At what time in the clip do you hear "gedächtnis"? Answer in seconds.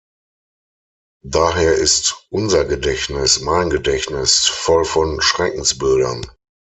2.65-3.39, 3.69-4.47